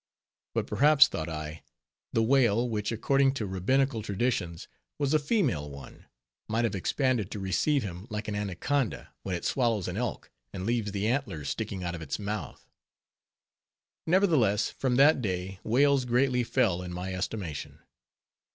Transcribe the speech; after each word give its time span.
But 0.55 0.65
perhaps, 0.65 1.07
thought 1.07 1.29
I, 1.29 1.61
the 2.11 2.23
whale 2.23 2.67
which 2.67 2.91
according 2.91 3.35
to 3.35 3.45
Rabbinical 3.45 4.01
traditions 4.01 4.67
was 4.97 5.13
a 5.13 5.19
female 5.19 5.69
one, 5.69 6.07
might 6.47 6.63
have 6.63 6.73
expanded 6.73 7.29
to 7.29 7.39
receive 7.39 7.83
him 7.83 8.07
like 8.09 8.27
an 8.27 8.33
anaconda, 8.33 9.13
when 9.21 9.35
it 9.35 9.45
swallows 9.45 9.87
an 9.87 9.97
elk 9.97 10.31
and 10.53 10.65
leaves 10.65 10.91
the 10.91 11.05
antlers 11.05 11.49
sticking 11.49 11.83
out 11.83 11.93
of 11.93 12.01
its 12.01 12.17
mouth. 12.17 12.67
Nevertheless, 14.07 14.71
from 14.71 14.95
that 14.95 15.21
day, 15.21 15.59
whales 15.63 16.05
greatly 16.05 16.43
fell 16.43 16.81
in 16.81 16.91
my 16.91 17.13
estimation. 17.13 17.77